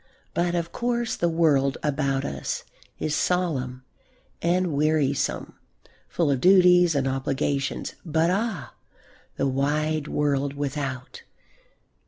[0.33, 2.63] But of course the world about us
[2.97, 3.83] is solemn
[4.41, 5.53] and wearisome,
[6.09, 7.93] full of duties and obligations.
[8.03, 8.73] But ah,
[9.35, 11.21] the wide world without!